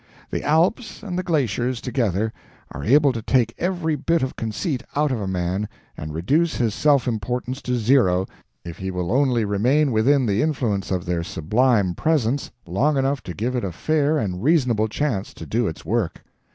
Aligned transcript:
The 0.31 0.43
Alps 0.43 1.03
and 1.03 1.15
the 1.15 1.21
glaciers 1.21 1.79
together 1.79 2.33
are 2.71 2.83
able 2.83 3.13
to 3.13 3.21
take 3.21 3.53
every 3.59 3.95
bit 3.95 4.23
of 4.23 4.35
conceit 4.35 4.81
out 4.95 5.11
of 5.11 5.21
a 5.21 5.27
man 5.27 5.69
and 5.95 6.11
reduce 6.11 6.55
his 6.55 6.73
self 6.73 7.07
importance 7.07 7.61
to 7.61 7.77
zero 7.77 8.25
if 8.65 8.79
he 8.79 8.89
will 8.89 9.11
only 9.11 9.45
remain 9.45 9.91
within 9.91 10.25
the 10.25 10.41
influence 10.41 10.89
of 10.89 11.05
their 11.05 11.21
sublime 11.23 11.93
presence 11.93 12.49
long 12.65 12.97
enough 12.97 13.21
to 13.21 13.35
give 13.35 13.55
it 13.55 13.63
a 13.63 13.71
fair 13.71 14.17
and 14.17 14.41
reasonable 14.43 14.87
chance 14.87 15.35
to 15.35 15.45
do 15.45 15.67
its 15.67 15.85
work. 15.85 16.23